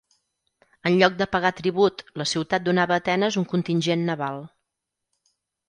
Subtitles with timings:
[0.89, 4.45] En lloc de pagar tribut la ciutat donava a Atenes un contingent naval.